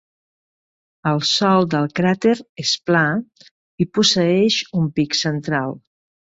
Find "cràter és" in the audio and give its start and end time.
1.99-2.73